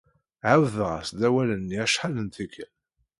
[0.51, 2.71] Ɛawdeɣ-as-d awal-nni acḥal n tikkal.